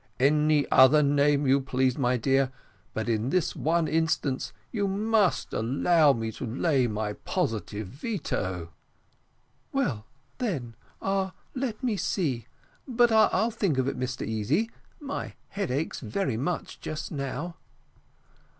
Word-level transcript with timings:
Any 0.19 0.65
other 0.71 1.03
name 1.03 1.45
you 1.45 1.61
please, 1.61 1.95
my 1.95 2.17
dear, 2.17 2.51
but 2.95 3.07
in 3.07 3.29
this 3.29 3.55
one 3.55 3.87
instance 3.87 4.51
you 4.71 4.87
must 4.87 5.53
allow 5.53 6.11
me 6.13 6.31
to 6.31 6.43
lay 6.47 6.87
my 6.87 7.13
positive 7.13 7.85
veto." 7.85 8.73
"Well, 9.71 10.07
then, 10.39 10.75
let 11.53 11.83
me 11.83 11.97
see 11.97 12.47
but 12.87 13.11
I'll 13.11 13.51
think 13.51 13.77
of 13.77 13.87
it, 13.87 13.95
Mr 13.95 14.25
Easy; 14.25 14.71
my 14.99 15.35
head 15.49 15.69
aches 15.69 15.99
very 15.99 16.35
much 16.35 16.79
just 16.79 17.11
now." 17.11 17.57